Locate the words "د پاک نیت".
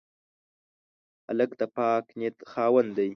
1.59-2.37